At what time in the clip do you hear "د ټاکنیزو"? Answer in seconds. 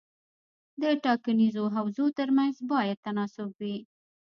0.81-1.63